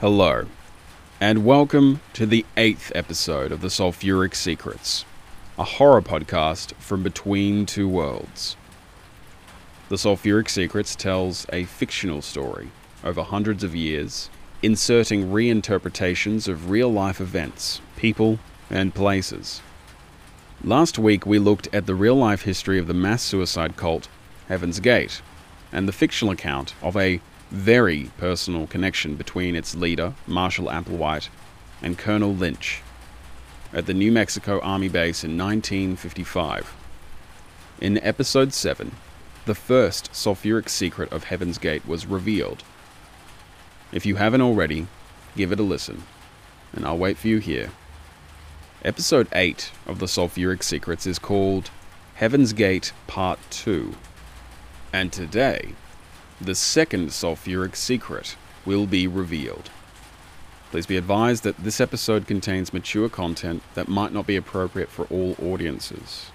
[0.00, 0.46] Hello,
[1.20, 5.04] and welcome to the eighth episode of the Sulphuric Secrets,
[5.56, 8.56] a horror podcast from between two worlds.
[9.88, 12.70] The Sulphuric Secrets tells a fictional story
[13.04, 14.30] over hundreds of years,
[14.62, 19.62] inserting reinterpretations of real life events, people, and places.
[20.64, 24.08] Last week we looked at the real life history of the mass suicide cult
[24.48, 25.22] Heaven's Gate
[25.70, 27.20] and the fictional account of a
[27.54, 31.28] very personal connection between its leader, Marshall Applewhite,
[31.80, 32.82] and Colonel Lynch
[33.72, 36.74] at the New Mexico Army base in 1955.
[37.80, 38.92] In episode 7,
[39.46, 42.64] the first sulfuric secret of Heaven's Gate was revealed.
[43.92, 44.88] If you haven't already,
[45.36, 46.02] give it a listen,
[46.72, 47.70] and I'll wait for you here.
[48.84, 51.70] Episode 8 of the Sulphuric Secrets is called
[52.16, 53.94] Heaven's Gate Part 2.
[54.92, 55.74] And today,
[56.44, 59.70] the second sulfuric secret will be revealed.
[60.70, 65.04] Please be advised that this episode contains mature content that might not be appropriate for
[65.06, 66.30] all audiences.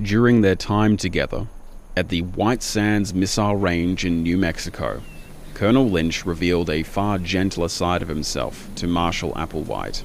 [0.00, 1.48] During their time together
[1.96, 5.00] at the White Sands Missile Range in New Mexico,
[5.56, 10.02] Colonel Lynch revealed a far gentler side of himself to Marshall Applewhite.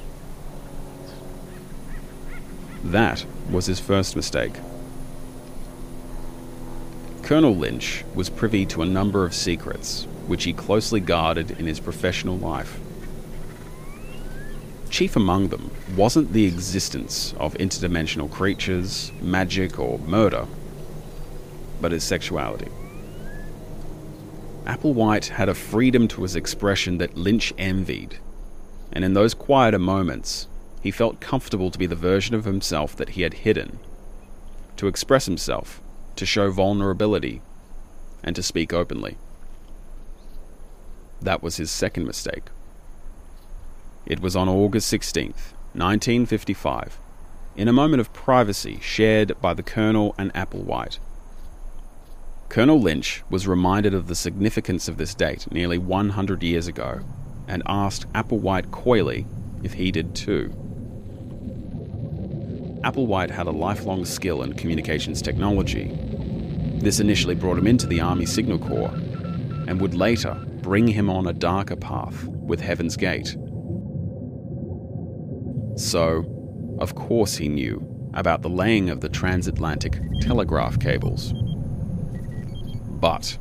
[2.85, 4.53] That was his first mistake.
[7.21, 11.81] Colonel Lynch was privy to a number of secrets, which he closely guarded in his
[11.81, 12.79] professional life.
[14.89, 20.47] Chief among them wasn't the existence of interdimensional creatures, magic, or murder,
[21.81, 22.71] but his sexuality.
[24.65, 28.19] Applewhite had a freedom to his expression that Lynch envied,
[28.91, 30.47] and in those quieter moments,
[30.81, 33.79] he felt comfortable to be the version of himself that he had hidden,
[34.77, 35.81] to express himself,
[36.15, 37.41] to show vulnerability,
[38.23, 39.17] and to speak openly.
[41.21, 42.43] That was his second mistake.
[44.05, 46.99] It was on August 16th, 1955,
[47.55, 50.99] in a moment of privacy shared by the Colonel and Applewhite
[52.51, 56.99] Colonel Lynch was reminded of the significance of this date nearly 100 years ago
[57.47, 59.25] and asked Applewhite coyly
[59.63, 60.49] if he did too.
[62.83, 65.97] Applewhite had a lifelong skill in communications technology.
[66.81, 68.91] This initially brought him into the Army Signal Corps
[69.69, 73.37] and would later bring him on a darker path with Heaven's Gate.
[75.77, 76.25] So,
[76.79, 81.33] of course, he knew about the laying of the transatlantic telegraph cables
[83.01, 83.39] but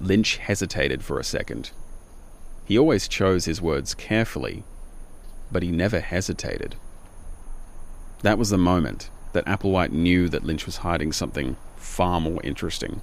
[0.00, 1.70] Lynch hesitated for a second.
[2.64, 4.64] He always chose his words carefully,
[5.52, 6.74] but he never hesitated.
[8.22, 13.02] That was the moment that Applewhite knew that Lynch was hiding something far more interesting.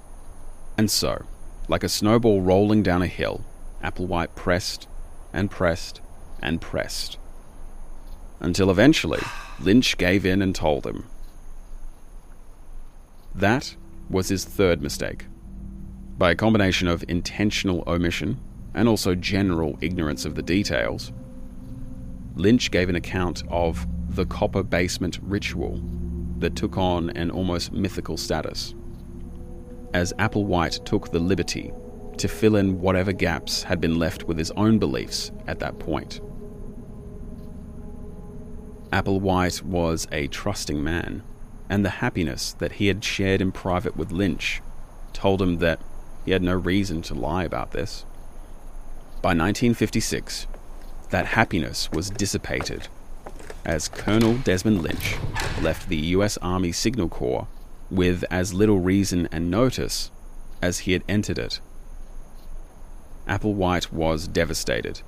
[0.76, 1.24] And so,
[1.68, 3.44] like a snowball rolling down a hill,
[3.82, 4.88] Applewhite pressed
[5.32, 6.00] and pressed
[6.42, 7.16] and pressed.
[8.40, 9.20] Until eventually,
[9.60, 11.06] Lynch gave in and told him.
[13.34, 13.76] That
[14.10, 15.26] was his third mistake
[16.18, 18.38] by a combination of intentional omission
[18.74, 21.12] and also general ignorance of the details,
[22.34, 25.80] Lynch gave an account of the copper basement ritual
[26.38, 28.74] that took on an almost mythical status.
[29.94, 31.72] As Applewhite took the liberty
[32.18, 36.20] to fill in whatever gaps had been left with his own beliefs at that point.
[38.92, 41.22] Applewhite was a trusting man,
[41.68, 44.62] and the happiness that he had shared in private with Lynch
[45.12, 45.80] told him that
[46.26, 48.04] he had no reason to lie about this.
[49.22, 50.46] By 1956,
[51.10, 52.88] that happiness was dissipated
[53.64, 55.16] as Colonel Desmond Lynch
[55.60, 57.48] left the US Army Signal Corps
[57.90, 60.10] with as little reason and notice
[60.62, 61.60] as he had entered it.
[63.26, 65.02] Applewhite was devastated,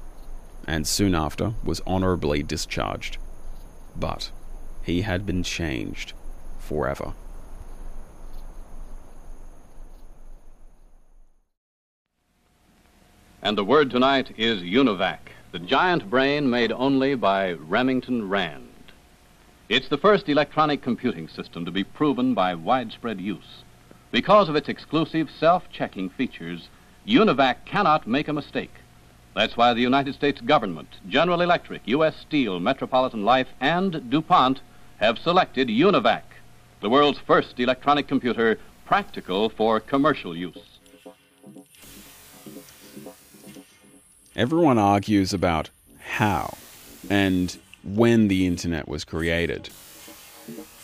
[0.66, 3.18] and soon after was honorably discharged.
[3.96, 4.30] But
[4.82, 6.12] he had been changed
[6.58, 7.14] forever.
[13.40, 15.18] And the word tonight is UNIVAC,
[15.52, 18.64] the giant brain made only by Remington Rand.
[19.68, 23.62] It's the first electronic computing system to be proven by widespread use.
[24.10, 26.68] Because of its exclusive self-checking features,
[27.06, 28.74] UNIVAC cannot make a mistake.
[29.36, 32.16] That's why the United States government, General Electric, U.S.
[32.16, 34.60] Steel, Metropolitan Life, and DuPont
[34.96, 36.22] have selected UNIVAC,
[36.80, 40.77] the world's first electronic computer practical for commercial use.
[44.38, 45.68] Everyone argues about
[45.98, 46.56] how
[47.10, 49.68] and when the internet was created.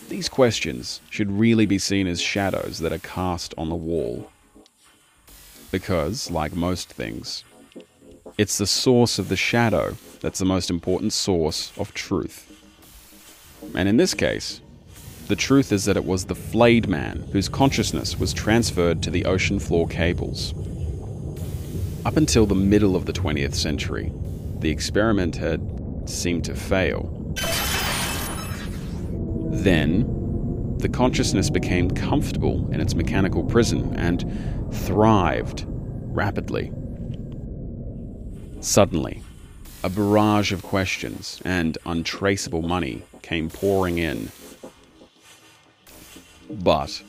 [0.08, 4.28] These questions should really be seen as shadows that are cast on the wall.
[5.70, 7.44] Because, like most things,
[8.36, 12.50] it's the source of the shadow that's the most important source of truth.
[13.76, 14.62] And in this case,
[15.28, 19.26] the truth is that it was the flayed man whose consciousness was transferred to the
[19.26, 20.54] ocean floor cables.
[22.04, 24.12] Up until the middle of the 20th century,
[24.58, 25.62] the experiment had
[26.04, 27.08] seemed to fail.
[29.50, 34.22] Then, the consciousness became comfortable in its mechanical prison and
[34.70, 36.70] thrived rapidly.
[38.60, 39.22] Suddenly,
[39.82, 44.30] a barrage of questions and untraceable money came pouring in.
[46.50, 47.02] But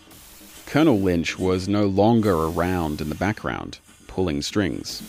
[0.66, 3.80] Colonel Lynch was no longer around in the background,
[4.16, 5.04] pulling strings.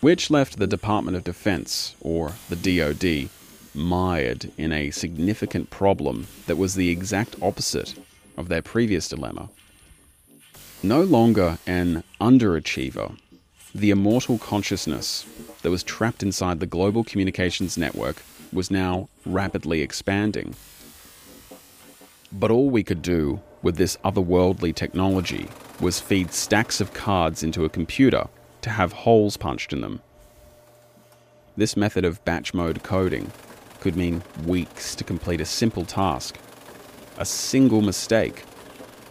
[0.00, 3.30] Which left the Department of Defense, or the DoD,
[3.72, 7.94] mired in a significant problem that was the exact opposite
[8.36, 9.48] of their previous dilemma.
[10.82, 13.16] No longer an underachiever,
[13.72, 15.24] the immortal consciousness
[15.62, 20.56] that was trapped inside the global communications network was now rapidly expanding.
[22.32, 25.48] But all we could do with this otherworldly technology
[25.80, 28.28] was feed stacks of cards into a computer
[28.62, 30.00] to have holes punched in them.
[31.56, 33.30] This method of batch mode coding
[33.80, 36.36] could mean weeks to complete a simple task.
[37.18, 38.44] A single mistake,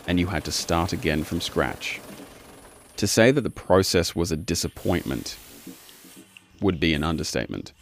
[0.08, 2.00] and you had to start again from scratch.
[2.98, 5.38] To say that the process was a disappointment
[6.62, 7.74] would be an understatement.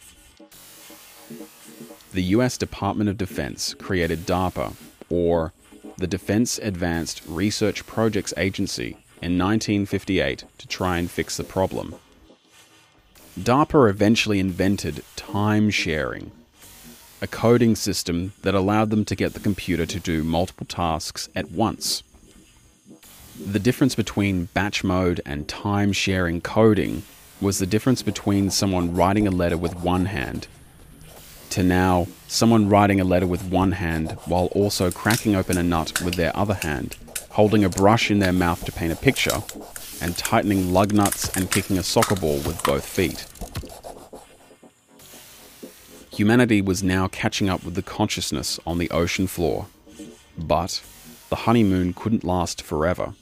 [2.12, 4.74] The US Department of Defense created DARPA,
[5.08, 5.52] or
[5.98, 11.94] the Defense Advanced Research Projects Agency, in 1958 to try and fix the problem.
[13.38, 16.30] DARPA eventually invented time sharing,
[17.20, 21.50] a coding system that allowed them to get the computer to do multiple tasks at
[21.50, 22.02] once.
[23.42, 27.02] The difference between batch mode and time sharing coding
[27.40, 30.46] was the difference between someone writing a letter with one hand
[31.56, 36.02] to now someone writing a letter with one hand while also cracking open a nut
[36.02, 36.98] with their other hand,
[37.30, 39.42] holding a brush in their mouth to paint a picture,
[40.02, 43.26] and tightening lug nuts and kicking a soccer ball with both feet.
[46.12, 49.64] Humanity was now catching up with the consciousness on the ocean floor.
[50.36, 50.82] But
[51.30, 53.14] the honeymoon couldn't last forever.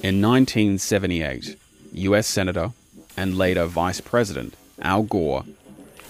[0.00, 1.56] In 1978,
[1.92, 2.70] US Senator
[3.16, 5.42] and later Vice President Al Gore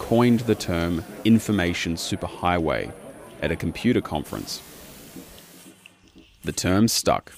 [0.03, 2.93] coined the term information superhighway
[3.41, 4.61] at a computer conference.
[6.45, 7.33] The term stuck,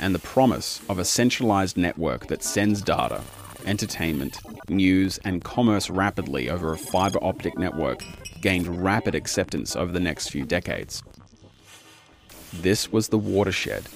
[0.00, 3.22] and the promise of a centralized network that sends data
[3.64, 4.38] entertainment,
[4.68, 8.02] news, and commerce rapidly over a fiber optic network
[8.40, 11.04] gained rapid acceptance over the next few decades.
[12.52, 13.88] This was the watershed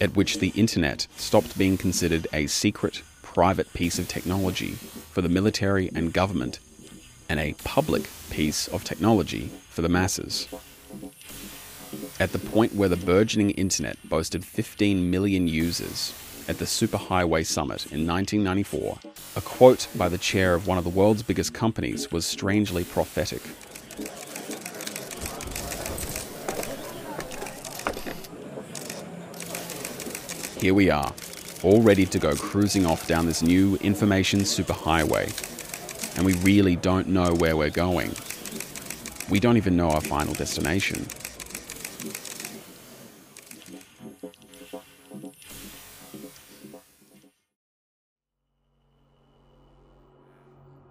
[0.00, 4.72] at which the internet stopped being considered a secret, private piece of technology
[5.12, 6.58] for the military and government,
[7.28, 10.48] and a public piece of technology for the masses.
[12.20, 16.12] At the point where the burgeoning internet boasted 15 million users,
[16.48, 18.98] at the Superhighway Summit in 1994,
[19.36, 23.42] a quote by the chair of one of the world's biggest companies was strangely prophetic.
[30.58, 31.12] Here we are,
[31.62, 35.47] all ready to go cruising off down this new information superhighway,
[36.18, 38.12] and we really don't know where we're going.
[39.30, 41.06] We don't even know our final destination.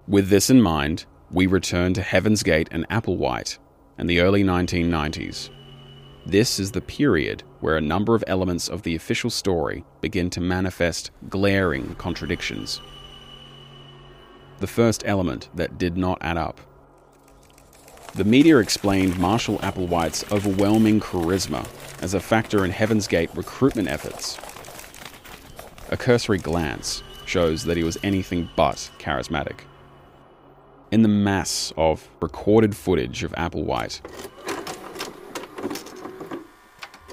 [0.07, 3.57] With this in mind, we return to Heaven's Gate and Applewhite
[3.98, 5.50] and the early 1990s.
[6.25, 10.39] This is the period where a number of elements of the official story begin to
[10.39, 12.79] manifest glaring contradictions.
[14.60, 16.60] The first element that did not add up.
[18.16, 21.68] The media explained Marshall Applewhite's overwhelming charisma
[22.02, 24.38] as a factor in Heaven's Gate recruitment efforts.
[25.90, 29.60] A cursory glance shows that he was anything but charismatic
[30.92, 34.02] in the mass of recorded footage of Applewhite.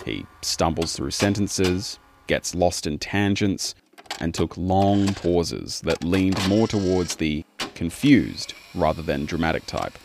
[0.05, 3.75] He stumbles through sentences, gets lost in tangents,
[4.21, 7.45] and took long pauses that leaned more towards the
[7.75, 9.99] confused rather than dramatic type.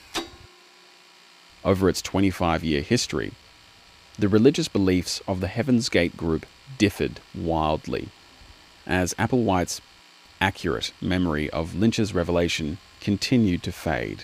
[1.63, 3.33] Over its 25 year history,
[4.17, 6.45] the religious beliefs of the Heaven's Gate group
[6.77, 8.09] differed wildly,
[8.85, 9.81] as Applewhite's
[10.41, 14.23] accurate memory of Lynch's revelation continued to fade.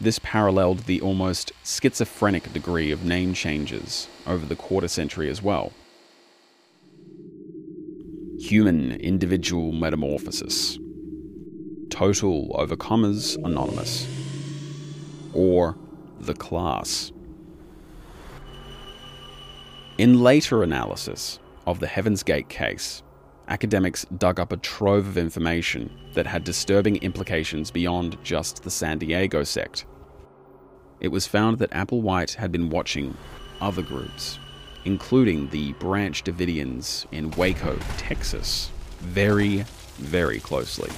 [0.00, 5.72] This paralleled the almost schizophrenic degree of name changes over the quarter century as well.
[8.42, 10.76] Human individual metamorphosis.
[11.90, 14.08] Total Overcomers Anonymous.
[15.32, 15.78] Or
[16.18, 17.12] The Class.
[19.96, 23.04] In later analysis of the Heaven's Gate case,
[23.46, 28.98] academics dug up a trove of information that had disturbing implications beyond just the San
[28.98, 29.86] Diego sect.
[30.98, 33.16] It was found that Applewhite had been watching
[33.60, 34.40] other groups,
[34.84, 39.64] including the Branch Davidians in Waco, Texas, very,
[39.98, 40.90] very closely.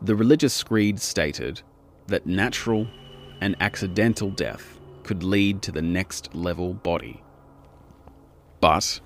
[0.00, 1.62] The religious screed stated
[2.06, 2.88] that natural
[3.40, 7.22] and accidental death could lead to the next level body.
[8.60, 9.00] But,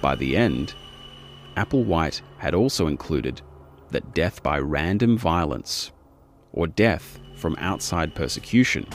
[0.00, 0.74] by the end,
[1.56, 3.40] Applewhite had also included
[3.90, 5.92] that death by random violence
[6.52, 8.86] or death from outside persecution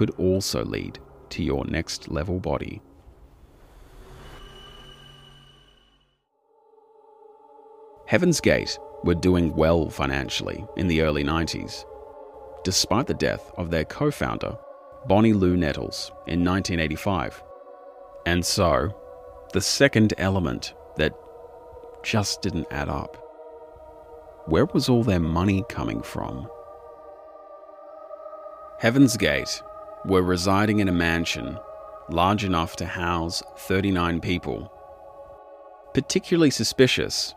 [0.00, 2.80] could also lead to your next level body.
[8.06, 11.84] Heaven's Gate were doing well financially in the early 90s,
[12.64, 14.56] despite the death of their co founder,
[15.06, 17.42] Bonnie Lou Nettles, in 1985.
[18.24, 18.96] And so,
[19.52, 21.12] the second element that
[22.02, 23.18] just didn't add up.
[24.46, 26.48] Where was all their money coming from?
[28.78, 29.62] Heaven's Gate
[30.04, 31.58] were residing in a mansion
[32.08, 34.72] large enough to house 39 people.
[35.94, 37.34] Particularly suspicious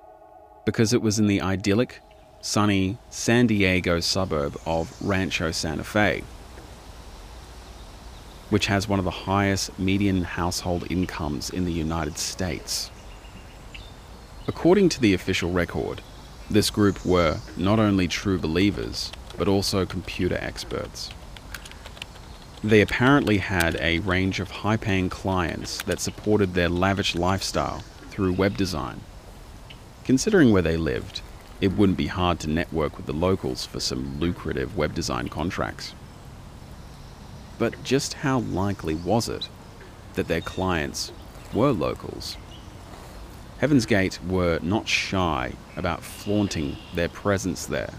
[0.66, 2.00] because it was in the idyllic,
[2.42, 6.24] sunny San Diego suburb of Rancho Santa Fe,
[8.50, 12.90] which has one of the highest median household incomes in the United States.
[14.48, 16.02] According to the official record,
[16.50, 21.10] this group were not only true believers, but also computer experts.
[22.64, 28.34] They apparently had a range of high paying clients that supported their lavish lifestyle through
[28.34, 29.02] web design
[30.06, 31.22] Considering where they lived,
[31.62, 35.96] it wouldn't be hard to network with the locals for some lucrative web design contracts.
[37.58, 39.48] But just how likely was it
[40.16, 41.14] that their clients
[41.54, 42.36] were locals?
[43.60, 47.94] Heaven's Gate were not shy about flaunting their presence there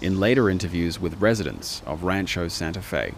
[0.00, 3.14] in later interviews with residents of Rancho Santa Fe.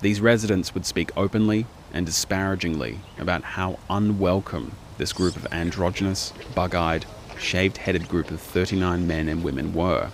[0.00, 6.74] These residents would speak openly and disparagingly about how unwelcome this group of androgynous, bug
[6.76, 7.04] eyed,
[7.36, 10.10] shaved headed group of 39 men and women were.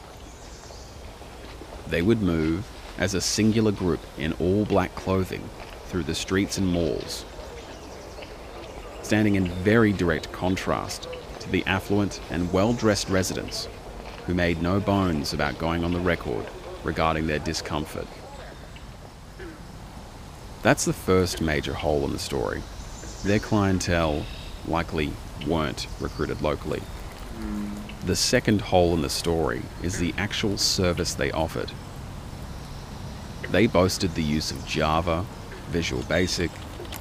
[1.86, 5.50] They would move as a singular group in all black clothing
[5.86, 7.26] through the streets and malls,
[9.02, 11.08] standing in very direct contrast
[11.40, 13.68] to the affluent and well dressed residents
[14.26, 16.46] who made no bones about going on the record
[16.84, 18.06] regarding their discomfort.
[20.64, 22.62] That's the first major hole in the story.
[23.22, 24.24] Their clientele
[24.66, 25.12] likely
[25.46, 26.80] weren't recruited locally.
[28.06, 31.70] The second hole in the story is the actual service they offered.
[33.50, 35.26] They boasted the use of Java,
[35.68, 36.50] Visual Basic,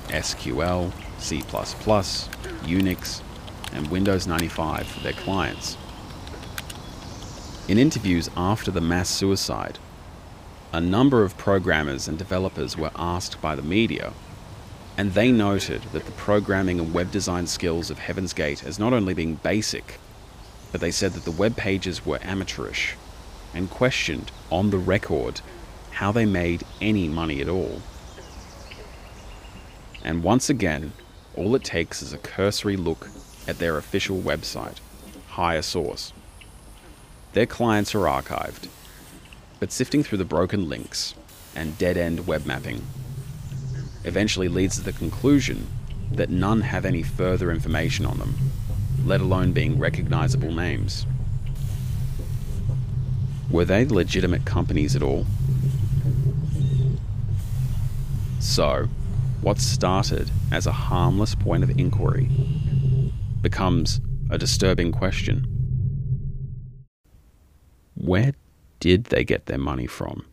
[0.10, 3.22] SQL, C++, Unix,
[3.72, 5.78] and Windows 95 for their clients.
[7.70, 9.80] In interviews after the mass suicide,
[10.74, 14.12] a number of programmers and developers were asked by the media
[14.98, 18.94] and they noted that the programming and web design skills of Heaven's Gate as not
[18.94, 20.00] only being basic,
[20.72, 22.96] but they said that the web pages were amateurish
[23.54, 25.42] and questioned on the record
[25.92, 27.82] how they made any money at all.
[30.04, 30.94] And once again,
[31.36, 33.10] all it takes is a cursory look
[33.48, 34.78] at their official website,
[35.30, 36.14] Higher Source.
[37.34, 38.68] Their clients are archived,
[39.64, 41.16] but sifting through the broken links
[41.56, 42.86] and dead end web mapping
[44.04, 45.66] eventually leads to the conclusion
[46.12, 48.36] that none have any further information on them,
[49.06, 51.06] let alone being recognizable names.
[53.50, 55.26] Were they legitimate companies at all?
[58.42, 58.90] So,
[59.40, 62.30] what started as a harmless point of inquiry
[63.42, 65.48] becomes a disturbing question.
[67.96, 68.34] Where
[68.84, 70.26] did they get their money from?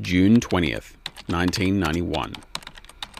[0.00, 0.96] June 20th,
[1.28, 2.34] 1991.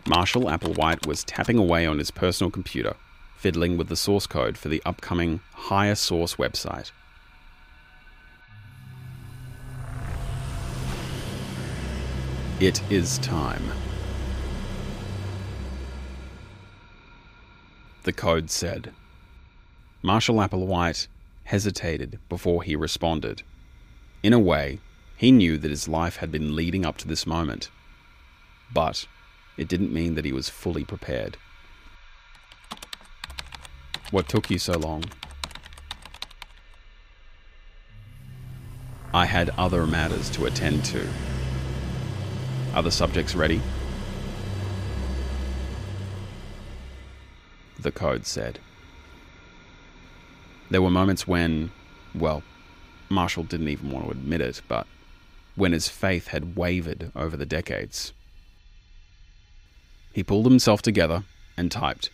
[0.05, 2.97] Marshall Applewhite was tapping away on his personal computer,
[3.37, 6.91] fiddling with the source code for the upcoming Higher Source website.
[12.59, 13.63] It is time.
[18.07, 18.93] The code said.
[20.01, 21.09] Marshall Applewhite
[21.43, 23.43] hesitated before he responded.
[24.23, 24.79] In a way,
[25.17, 27.69] he knew that his life had been leading up to this moment.
[28.73, 29.09] But
[29.57, 31.37] it didn't mean that he was fully prepared.
[34.13, 35.05] What took you so long?
[39.13, 41.09] I had other matters to attend to.
[42.73, 43.61] Are the subjects ready?
[47.87, 48.59] The code said.
[50.71, 51.71] There were moments when,
[52.17, 52.43] well,
[53.09, 54.89] Marshall didn't even want to admit it, but
[55.55, 58.13] when his faith had wavered over the decades.
[60.13, 61.23] He pulled himself together
[61.57, 62.11] and typed,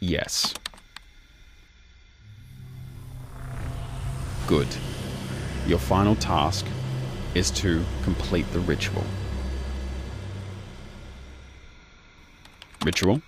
[0.00, 0.54] Yes.
[4.48, 4.66] Good.
[5.68, 6.66] Your final task
[7.36, 9.04] is to complete the ritual.
[12.84, 13.22] Ritual?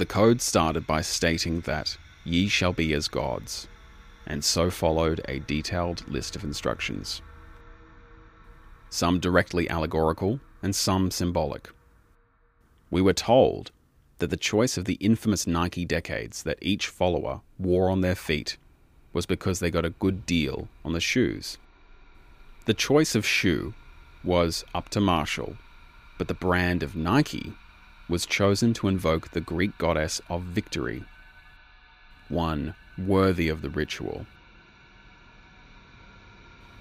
[0.00, 3.68] The code started by stating that ye shall be as gods,
[4.26, 7.20] and so followed a detailed list of instructions.
[8.88, 11.68] Some directly allegorical and some symbolic.
[12.90, 13.72] We were told
[14.20, 18.56] that the choice of the infamous Nike decades that each follower wore on their feet
[19.12, 21.58] was because they got a good deal on the shoes.
[22.64, 23.74] The choice of shoe
[24.24, 25.58] was up to Marshall,
[26.16, 27.52] but the brand of Nike
[28.10, 31.04] was chosen to invoke the Greek goddess of victory,
[32.28, 34.26] one worthy of the ritual.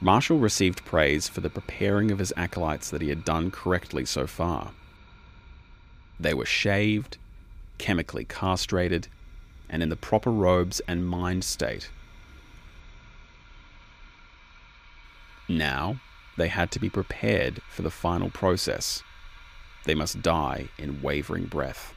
[0.01, 4.25] Marshall received praise for the preparing of his acolytes that he had done correctly so
[4.25, 4.71] far.
[6.19, 7.17] They were shaved,
[7.77, 9.07] chemically castrated,
[9.69, 11.89] and in the proper robes and mind state
[15.49, 15.99] Now,
[16.37, 19.01] they had to be prepared for the final process.
[19.89, 21.95] They must die in wavering breath.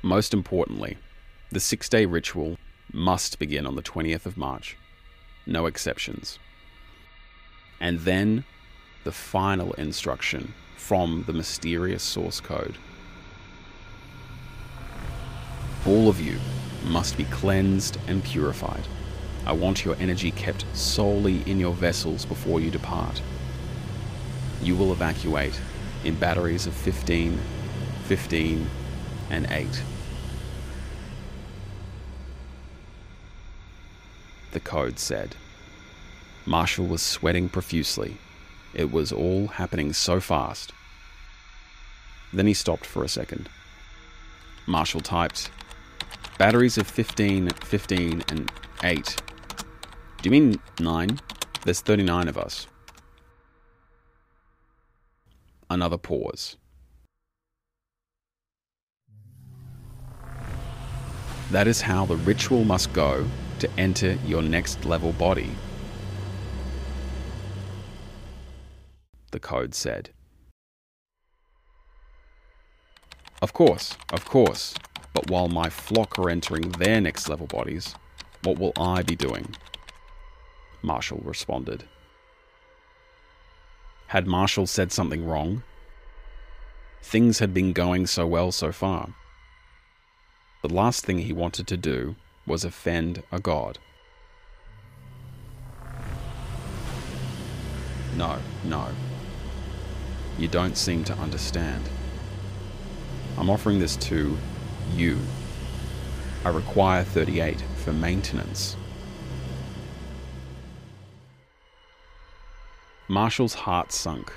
[0.00, 0.96] Most importantly,
[1.50, 2.56] the six day ritual
[2.92, 4.76] must begin on the 20th of March.
[5.44, 6.38] No exceptions.
[7.80, 8.44] And then
[9.02, 12.78] the final instruction from the mysterious source code.
[15.84, 16.38] All of you
[16.84, 18.86] must be cleansed and purified.
[19.44, 23.20] I want your energy kept solely in your vessels before you depart.
[24.62, 25.60] You will evacuate
[26.04, 27.38] in batteries of 15,
[28.04, 28.70] 15,
[29.30, 29.82] and 8.
[34.52, 35.36] The code said.
[36.46, 38.16] Marshall was sweating profusely.
[38.74, 40.72] It was all happening so fast.
[42.32, 43.48] Then he stopped for a second.
[44.66, 45.50] Marshall typed,
[46.38, 48.52] Batteries of 15, 15, and
[48.84, 49.16] 8
[50.20, 51.20] do you mean nine?
[51.64, 52.66] There's 39 of us.
[55.70, 56.56] Another pause.
[61.50, 63.26] That is how the ritual must go
[63.58, 65.50] to enter your next level body.
[69.30, 70.10] The code said.
[73.40, 74.74] Of course, of course.
[75.14, 77.94] But while my flock are entering their next level bodies,
[78.42, 79.54] what will I be doing?
[80.82, 81.84] Marshall responded.
[84.08, 85.62] Had Marshall said something wrong?
[87.02, 89.14] Things had been going so well so far.
[90.62, 92.16] The last thing he wanted to do
[92.46, 93.78] was offend a god.
[98.16, 98.88] No, no.
[100.38, 101.88] You don't seem to understand.
[103.36, 104.38] I'm offering this to
[104.94, 105.18] you.
[106.46, 108.74] I require 38 for maintenance.
[113.20, 114.32] Marshall's heart sunk.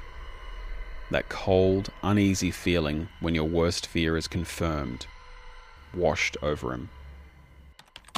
[1.12, 5.06] That cold, uneasy feeling when your worst fear is confirmed
[5.94, 6.90] washed over him.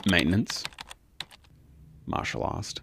[0.10, 0.64] Maintenance?
[2.08, 2.80] Marshall asked.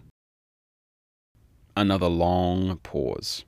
[1.75, 3.45] Another long pause.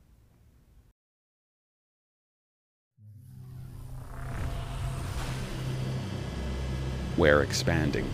[7.17, 8.09] We're expanding.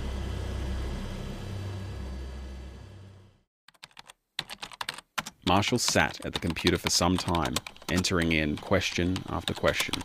[5.47, 7.55] Marshall sat at the computer for some time,
[7.89, 9.95] entering in question after question.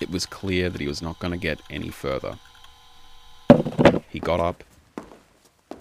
[0.00, 2.38] It was clear that he was not going to get any further.
[4.08, 4.64] He got up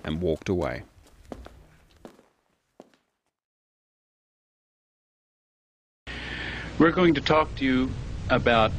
[0.03, 0.83] and walked away.
[6.77, 7.89] We're going to talk to you
[8.29, 8.71] about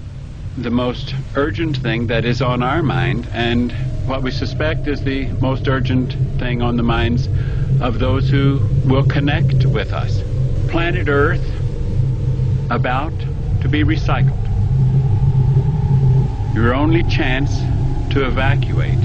[0.59, 3.73] the most urgent thing that is on our mind and
[4.07, 7.29] what we suspect is the most urgent thing on the minds
[7.81, 10.23] of those who will connect with us.
[10.69, 11.45] Planet Earth
[12.71, 13.13] about
[13.61, 14.43] to be recycled.
[16.55, 17.61] Your only chance
[18.13, 18.99] to evacuate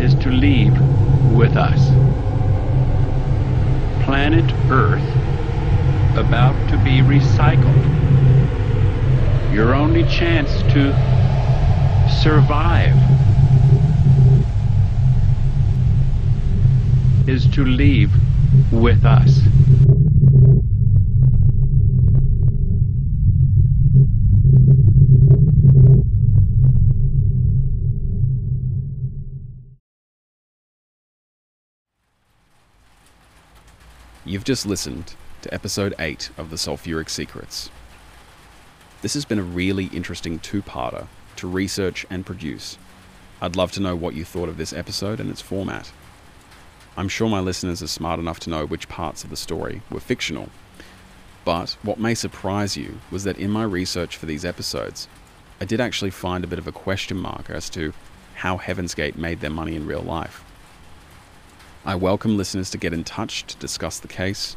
[0.00, 0.72] is to leave
[1.32, 1.88] with us.
[4.04, 5.02] Planet Earth
[6.16, 7.84] about to be recycled.
[9.52, 10.92] Your only chance to
[12.22, 13.09] survive
[17.30, 18.10] is to leave
[18.72, 19.38] with us.
[34.24, 37.70] You've just listened to episode 8 of the Sulphuric Secrets.
[39.02, 42.76] This has been a really interesting two parter to research and produce.
[43.40, 45.92] I'd love to know what you thought of this episode and its format.
[47.00, 50.00] I'm sure my listeners are smart enough to know which parts of the story were
[50.00, 50.50] fictional.
[51.46, 55.08] But what may surprise you was that in my research for these episodes,
[55.62, 57.94] I did actually find a bit of a question mark as to
[58.34, 60.44] how Heaven's Gate made their money in real life.
[61.86, 64.54] I welcome listeners to get in touch to discuss the case,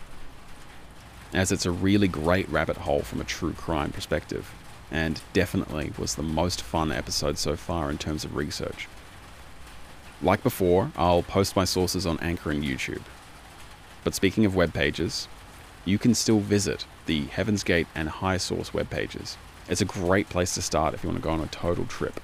[1.33, 4.51] as it's a really great rabbit hole from a true crime perspective,
[4.91, 8.89] and definitely was the most fun episode so far in terms of research.
[10.23, 13.01] Like before, I'll post my sources on Anchor and YouTube.
[14.05, 15.27] But speaking of web pages,
[15.83, 19.35] you can still visit the Heaven's Gate and High Source web pages.
[19.67, 22.21] It's a great place to start if you want to go on a total trip.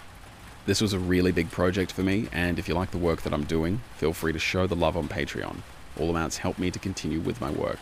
[0.65, 3.33] This was a really big project for me, and if you like the work that
[3.33, 5.57] I'm doing, feel free to show the love on Patreon.
[5.99, 7.79] All amounts help me to continue with my work.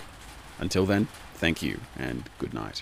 [0.57, 2.81] Until then, thank you, and good night.